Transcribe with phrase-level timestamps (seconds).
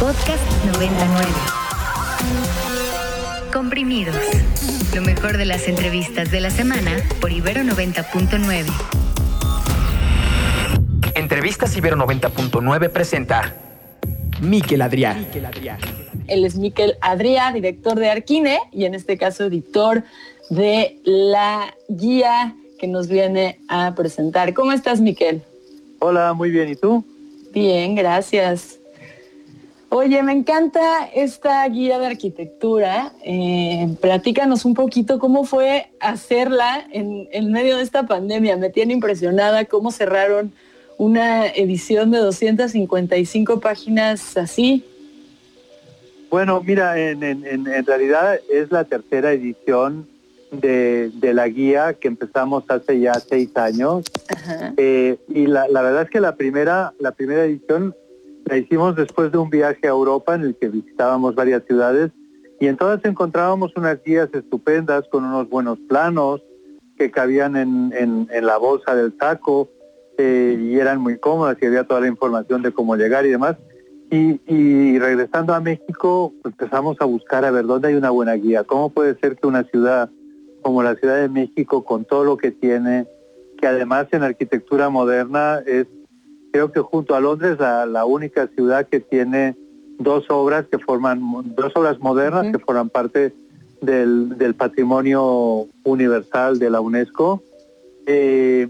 [0.00, 0.42] Podcast
[0.72, 1.26] 99.
[3.52, 4.16] Comprimidos.
[4.94, 8.64] Lo mejor de las entrevistas de la semana por Ibero 90.9.
[11.14, 13.54] Entrevistas Ibero 90.9 presenta
[14.40, 15.26] Miquel Adrián.
[16.26, 20.04] Él es Miquel Adrià, director de Arquine y en este caso editor
[20.48, 24.54] de la guía que nos viene a presentar.
[24.54, 25.42] ¿Cómo estás, Miquel?
[25.98, 26.70] Hola, muy bien.
[26.70, 27.04] ¿Y tú?
[27.54, 28.80] Bien, gracias.
[29.88, 33.12] Oye, me encanta esta guía de arquitectura.
[33.22, 38.56] Eh, platícanos un poquito cómo fue hacerla en, medio de esta pandemia.
[38.56, 40.52] Me tiene impresionada cómo cerraron
[40.98, 44.84] una edición de 255 páginas así.
[46.30, 50.08] Bueno, mira, en realidad es la tercera edición
[50.60, 54.04] de, de, la guía que empezamos hace ya seis años.
[54.76, 57.94] Eh, y la, la, verdad es que la primera, la primera edición
[58.44, 62.10] la hicimos después de un viaje a Europa en el que visitábamos varias ciudades
[62.60, 66.42] y en todas encontrábamos unas guías estupendas con unos buenos planos
[66.96, 69.68] que cabían en, en, en la bolsa del saco
[70.18, 73.56] eh, y eran muy cómodas y había toda la información de cómo llegar y demás.
[74.10, 78.34] Y, y regresando a México pues empezamos a buscar a ver dónde hay una buena
[78.34, 80.08] guía, cómo puede ser que una ciudad
[80.64, 83.06] como la Ciudad de México, con todo lo que tiene,
[83.60, 85.86] que además en arquitectura moderna es,
[86.52, 89.56] creo que junto a Londres, la, la única ciudad que tiene
[89.98, 91.20] dos obras que forman,
[91.54, 92.52] dos obras modernas uh -huh.
[92.52, 93.34] que forman parte
[93.82, 97.42] del, del, patrimonio universal de la UNESCO.
[98.06, 98.66] Eh,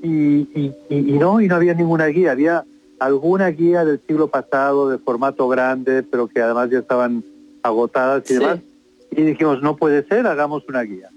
[0.00, 2.64] y, y, y, no, y no había ninguna guía, había
[3.00, 7.24] alguna guía del siglo pasado de formato grande, pero que además ya estaban
[7.64, 8.38] agotadas y sí.
[8.38, 8.60] demás.
[9.10, 11.10] Y dijimos, no puede ser, hagamos una guía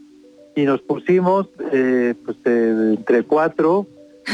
[0.56, 3.86] y nos pusimos eh, pues eh, entre cuatro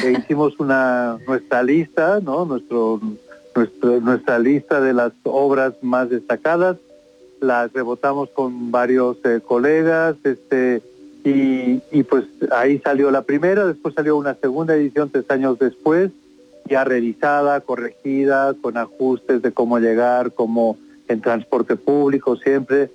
[0.03, 3.01] e hicimos una nuestra lista no nuestro,
[3.55, 6.77] nuestro nuestra lista de las obras más destacadas.
[7.39, 10.83] Las rebotamos con varios eh, colegas este
[11.23, 16.11] y, y pues ahí salió la primera después salió una segunda edición tres años después
[16.69, 20.77] ya revisada corregida con ajustes de cómo llegar como
[21.07, 22.89] en transporte público siempre.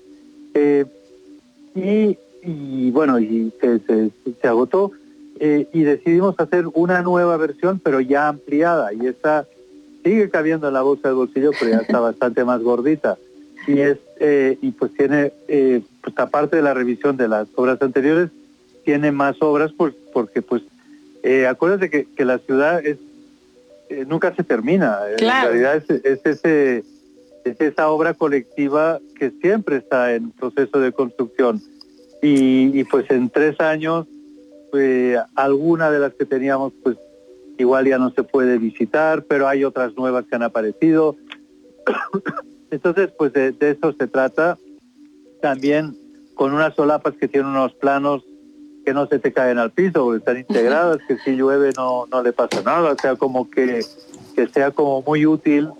[1.75, 2.17] Y
[2.47, 4.93] y bueno, y se, se, se agotó
[5.41, 9.47] eh, y decidimos hacer una nueva versión, pero ya ampliada, y esta
[10.05, 13.19] sigue cabiendo en la bolsa del bolsillo, pero ya está bastante más gordita.
[13.67, 17.83] Y es eh, y pues tiene, eh, pues aparte de la revisión de las obras
[17.83, 18.31] anteriores,
[18.85, 19.73] tiene más obras
[20.13, 20.63] porque pues
[21.25, 22.99] eh, acuérdate que, que la ciudad es
[24.07, 25.01] nunca se termina.
[25.17, 25.53] Claro.
[25.53, 26.85] En realidad es, es ese
[27.45, 31.63] es esa obra colectiva que siempre está en proceso de construcción
[32.23, 34.07] y, y, pues en tres años
[34.71, 36.97] pues, alguna de las que teníamos pues
[37.59, 41.17] igual ya no se puede visitar pero hay otras nuevas que han aparecido.
[42.71, 44.59] Entonces pues de, de eso se trata.
[45.41, 45.97] También
[46.35, 48.25] con unas solapas que tienen unos planos
[48.85, 52.23] que no se te caen al piso porque están integradas que si llueve no no
[52.23, 52.93] le pasa nada.
[52.93, 53.85] O sea como que
[54.35, 55.71] que sea como muy útil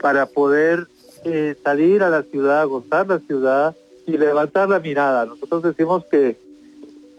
[0.00, 0.88] para poder
[1.24, 5.26] eh, salir a la ciudad gozar la ciudad y levantar la mirada.
[5.26, 6.36] Nosotros decimos que,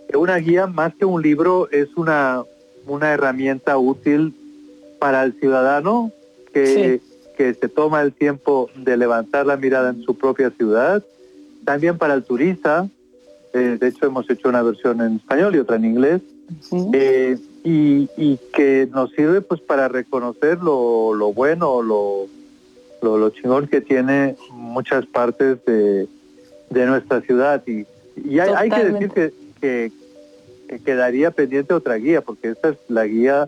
[0.10, 2.44] que una guía más que un libro es una,
[2.88, 4.34] una herramienta útil
[5.00, 6.12] para el ciudadano
[6.54, 7.34] que, sí.
[7.38, 11.04] que se toma el tiempo de levantar la mirada en su propia ciudad,
[11.66, 12.88] también para el turista,
[13.54, 16.22] eh, de hecho hemos hecho una versión en español y otra en inglés,
[16.94, 22.28] eh, y, y, que nos sirve pues para reconocer lo, lo bueno, lo,
[23.02, 26.08] lo, lo chingón que tiene muchas partes de,
[26.72, 27.62] de nuestra ciudad.
[27.68, 29.92] Y, y hay, hay, que decir que, que,
[30.68, 33.48] que, quedaría pendiente otra guía porque esta es la guía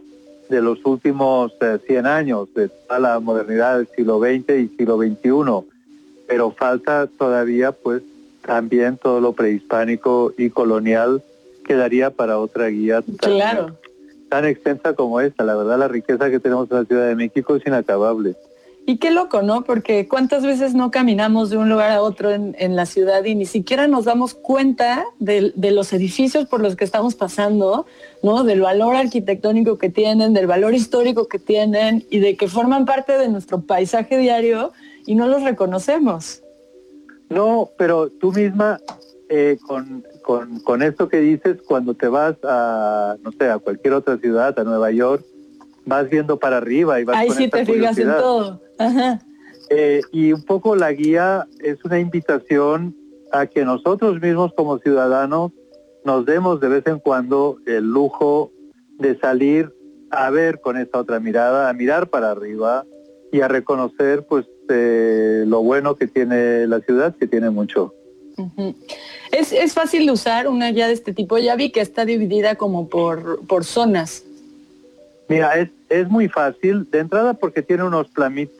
[0.50, 4.97] de los últimos eh, 100 años de toda la modernidad del siglo XX y siglo
[4.97, 5.73] XXI
[6.28, 8.03] pero falta todavía pues
[8.45, 11.23] también todo lo prehispánico y colonial
[11.66, 13.78] quedaría para otra guía tan, claro.
[14.29, 15.45] tan extensa como esta.
[15.45, 18.35] La verdad la riqueza que tenemos en la Ciudad de México es inacabable
[18.85, 19.64] y qué loco, ¿no?
[19.64, 23.46] Porque cuántas veces no caminamos de un lugar a otro en, la ciudad y ni
[23.46, 27.85] siquiera nos damos cuenta de, los edificios por los que estamos pasando,
[28.24, 28.44] ¿no?
[28.44, 33.18] Del valor arquitectónico que tienen, del valor histórico que tienen y de que forman parte
[33.18, 34.74] de nuestro paisaje diario
[35.06, 36.41] y no los reconocemos.
[37.30, 38.80] No, pero tú misma,
[39.30, 40.03] eh, con,
[40.64, 44.64] con esto que dices, cuando te vas a, no sé, a cualquier otra ciudad, a
[44.66, 45.26] Nueva York,
[45.85, 48.62] vas viendo para arriba y vas Ahí con sí esta te fijas en todo.
[48.78, 49.20] Ajá.
[49.70, 52.96] Eh, y un poco la guía es una invitación
[53.32, 55.52] a que nosotros mismos como ciudadanos
[56.06, 58.52] nos demos de vez en cuando el lujo
[59.00, 59.74] de salir
[60.12, 62.85] a ver con esta otra mirada, a mirar para arriba
[63.32, 67.94] y a reconocer pues eh, lo bueno que tiene la ciudad, que tiene mucho.
[69.32, 71.38] ¿Es, ¿Es, fácil de usar una guía de este tipo?
[71.38, 74.24] Ya vi que está dividida como por, por zonas.
[75.29, 78.08] Mira, es, es muy fácil, de entrada porque tiene unos,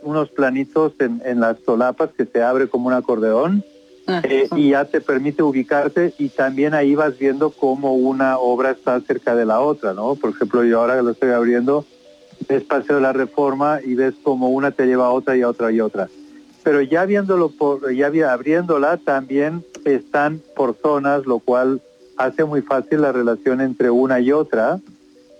[0.02, 3.64] unos planitos en, en, las solapas que se abre como un acordeón
[4.08, 8.72] ah, eh, y ya te permite ubicarte y también ahí vas viendo cómo una obra
[8.72, 10.16] está cerca de la otra, ¿no?
[10.16, 11.86] Por ejemplo, yo ahora que lo estoy abriendo,
[12.48, 15.50] ves Paseo de la Reforma y ves como una te lleva a otra y a
[15.50, 16.08] otra y otra.
[16.64, 21.82] Pero ya viéndolo por, ya abriéndola también están por zonas, lo cual
[22.18, 24.80] hace muy fácil la relación entre una y otra.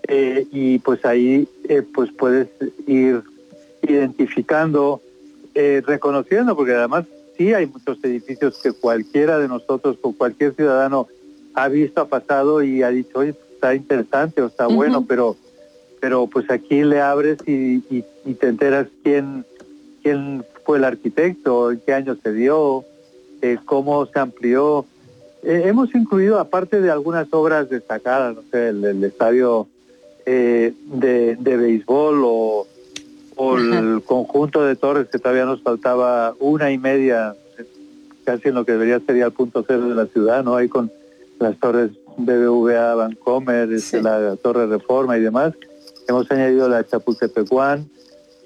[0.06, 2.48] Eh, y pues ahí eh, pues puedes
[2.86, 3.22] ir
[3.82, 5.00] identificando,
[5.54, 7.06] eh, reconociendo, porque además
[7.36, 11.08] sí hay muchos edificios que cualquiera de nosotros, o cualquier ciudadano
[11.54, 15.36] ha visto, ha pasado y ha dicho, oye, está interesante o está bueno, pero
[16.04, 17.80] pero pues aquí le abres y,
[18.34, 19.46] te enteras quién,
[20.02, 22.84] quién fue el arquitecto, en qué año se dio,
[23.40, 24.84] eh, cómo se amplió.
[25.42, 29.66] Eh, hemos incluido, aparte de algunas obras destacadas, no sé, el, estadio
[30.26, 32.66] eh, de, de, béisbol o,
[33.36, 37.34] o el conjunto de torres que todavía nos faltaba una y media,
[38.24, 40.56] casi en lo que debería ser el punto cero de la ciudad, ¿no?
[40.56, 40.90] Ahí con
[41.38, 45.54] las torres BBVA, Vancomer, este, la Torre Reforma y demás.
[46.08, 47.88] Hemos añadido la Chapultepecuán,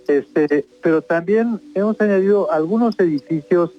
[0.06, 3.70] este, pero también hemos añadido algunos edificios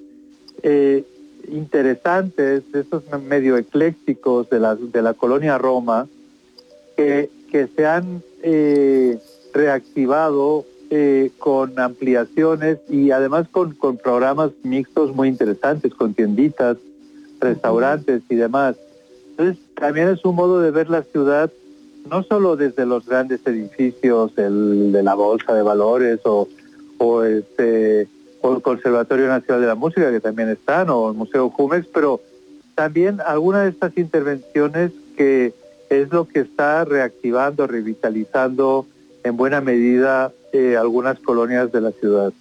[0.62, 1.04] eh,
[1.50, 6.06] interesantes, estos medio eclécticos de la, de la colonia Roma,
[6.96, 9.18] que, que se han eh,
[9.52, 16.76] reactivado eh, con ampliaciones y además con, con programas mixtos muy interesantes, con tienditas,
[17.40, 18.76] restaurantes y demás.
[19.30, 21.50] Entonces, también es un modo de ver la ciudad
[22.08, 26.48] no solo desde los grandes edificios el, de la Bolsa de Valores o,
[27.24, 28.08] este,
[28.40, 32.20] o el Conservatorio Nacional de la Música, que también están, o el Museo Jumex, pero
[32.74, 35.52] también algunas de estas intervenciones que
[35.90, 38.86] es lo que está reactivando, revitalizando
[39.24, 42.32] en buena medida eh, algunas colonias de la ciudad.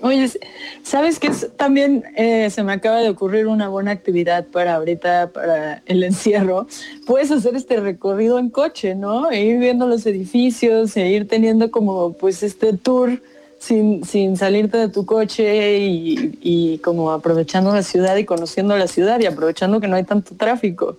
[0.00, 0.30] Oye,
[0.82, 1.30] ¿sabes qué?
[1.56, 6.66] También eh, se me acaba de ocurrir una buena actividad para ahorita, para el encierro.
[7.06, 9.30] Puedes hacer este recorrido en coche, ¿no?
[9.30, 13.20] E ir viendo los edificios, e ir teniendo como pues este tour
[13.58, 18.86] sin, sin salirte de tu coche y, y como aprovechando la ciudad y conociendo la
[18.86, 20.96] ciudad y aprovechando que no hay tanto tráfico.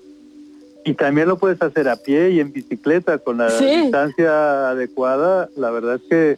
[0.85, 5.49] Y también lo puedes hacer a pie y en bicicleta con la distancia adecuada.
[5.55, 6.37] La verdad es que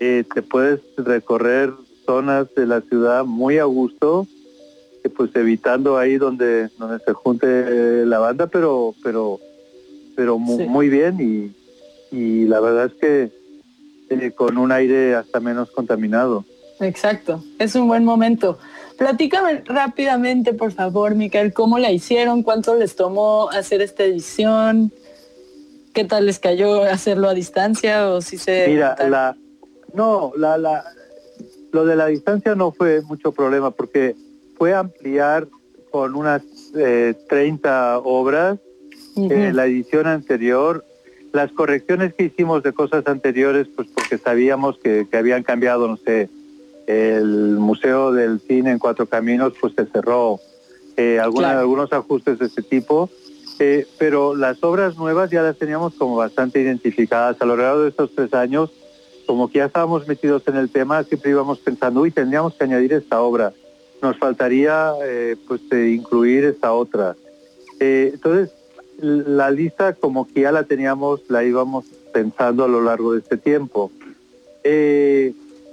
[0.00, 1.72] eh, te puedes recorrer
[2.04, 4.26] zonas de la ciudad muy a gusto,
[5.04, 9.40] eh, pues evitando ahí donde donde se junte la banda, pero pero
[10.16, 13.30] pero muy, bien y, y, la verdad es que
[14.10, 16.44] eh, con un aire hasta menos contaminado.
[16.80, 18.58] Exacto, es un buen momento.
[18.98, 24.92] Platícame rápidamente, por favor, Micael, cómo la hicieron, cuánto les tomó hacer esta edición,
[25.94, 28.66] qué tal les cayó hacerlo a distancia o si se...
[28.68, 29.36] Mira, la,
[29.94, 30.84] no, la, la,
[31.72, 34.16] lo de la distancia no fue mucho problema porque
[34.56, 35.46] fue ampliar
[35.90, 36.42] con unas
[36.72, 38.58] 30 eh, obras
[39.16, 40.84] eh, la edición anterior.
[41.32, 46.28] Las correcciones que hicimos de cosas anteriores, pues porque sabíamos que, habían cambiado, no sé,
[46.88, 50.40] el Museo del Cine en Cuatro Caminos, pues se cerró.
[50.96, 53.08] Eh, algunos ajustes de ese tipo.
[53.98, 57.36] pero las obras nuevas ya las teníamos como bastante identificadas.
[57.40, 58.70] A lo largo de estos tres años
[59.28, 62.94] como que ya estábamos metidos en el tema, siempre íbamos pensando, uy, tendríamos que añadir
[62.94, 63.52] esta obra,
[64.00, 67.14] nos faltaría eh, pues eh, incluir esta otra.
[67.78, 68.54] Eh, entonces,
[68.98, 73.36] la lista como que ya la teníamos, la íbamos pensando a lo largo de este
[73.36, 73.92] tiempo.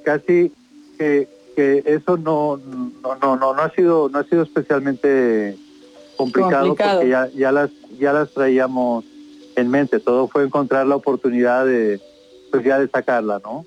[0.03, 0.51] casi
[0.95, 2.57] que, eso no
[3.01, 5.55] no, no, no, no ha sido no ha sido especialmente
[6.17, 9.05] complicado, porque ya, ya las ya las traíamos
[9.55, 9.99] en mente.
[9.99, 12.01] Todo fue encontrar la oportunidad de
[12.51, 13.65] pues ya de sacarla, ¿no?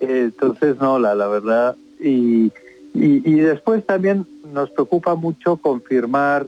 [0.00, 2.52] entonces, no, la, la verdad, y,
[2.94, 6.46] y, después también nos preocupa mucho confirmar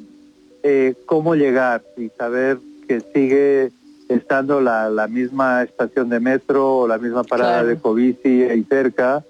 [0.62, 3.72] eh, cómo llegar y saber que sigue
[4.08, 9.24] estando la, la misma estación de metro o la misma parada de Covici ahí cerca,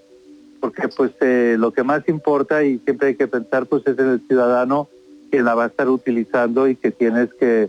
[0.66, 4.08] porque pues eh, lo que más importa y siempre hay que pensar pues es en
[4.08, 4.88] el ciudadano
[5.30, 7.68] que la va a estar utilizando y que tienes que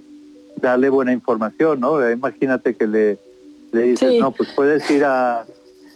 [0.61, 2.09] darle buena información, ¿no?
[2.09, 3.19] Imagínate que le
[3.71, 5.45] le dices, no, pues puedes ir a,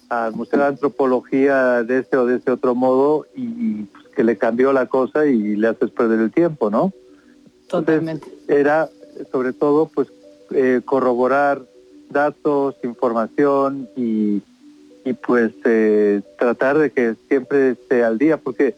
[0.10, 4.38] al Museo de Antropología de este o de este otro modo y, pues, que le
[4.38, 6.92] cambió la cosa y le haces perder el tiempo, ¿no?
[7.68, 8.28] Totalmente.
[8.50, 8.90] era
[9.32, 10.10] sobre todo pues
[10.52, 11.62] eh, corroborar
[12.10, 14.42] datos, información y,
[15.04, 18.76] y pues eh, tratar de que siempre esté al día, porque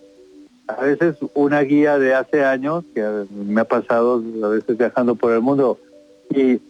[0.68, 5.34] a veces una guía de hace años, que me ha pasado a veces viajando por
[5.34, 5.80] el mundo
[6.30, 6.62] y,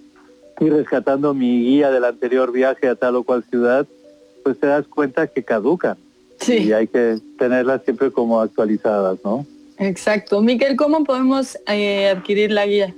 [0.59, 3.85] y rescatando mi guía del anterior viaje a tal o cual ciudad,
[4.43, 5.97] pues te das cuenta que caducan.
[6.39, 6.57] Sí.
[6.57, 9.45] Y hay que tenerlas siempre como actualizadas, ¿no?
[9.77, 10.41] Exacto.
[10.41, 12.93] Miguel, ¿cómo podemos eh, adquirir la guía?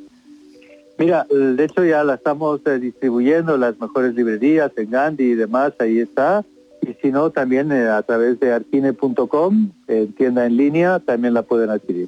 [0.98, 5.36] Mira, de hecho ya la estamos eh, distribuyendo en las mejores librerías, en Gandhi y
[5.36, 6.44] demás, ahí está.
[6.82, 11.42] Y si no, también eh, a través de arquine.com, en tienda en línea, también la
[11.42, 12.08] pueden adquirir.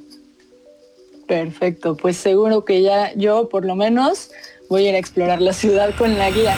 [1.26, 4.30] Perfecto, pues seguro que ya yo por lo menos
[4.70, 6.56] voy a ir a explorar la ciudad con la guía.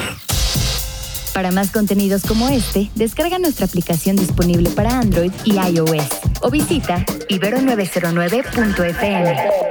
[1.35, 6.09] Para más contenidos como este, descarga nuestra aplicación disponible para Android y iOS
[6.43, 9.70] o visita ibero909.fm.